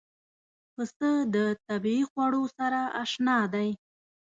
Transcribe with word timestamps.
پسه 0.73 1.11
د 1.35 1.37
طبیعي 1.67 2.03
خوړو 2.09 2.43
سره 2.57 2.79
اشنا 3.03 3.37
دی. 3.53 3.69